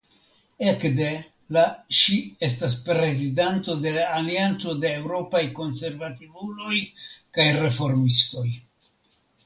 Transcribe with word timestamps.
Ekde 0.69 1.09
la 1.57 1.65
ŝi 1.97 2.15
estas 2.47 2.77
prezidanto 2.89 3.75
de 3.83 3.93
la 3.99 4.07
Alianco 4.23 4.75
de 4.87 4.93
Eŭropaj 5.03 5.45
Konservativuloj 5.61 6.83
kaj 7.39 7.51
Reformistoj. 7.63 8.49